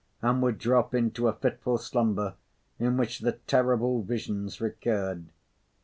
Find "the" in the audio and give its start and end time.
3.19-3.33